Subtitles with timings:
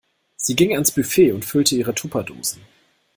[0.35, 2.63] Sie ging ans Buffet und füllte ihre Tupperdosen.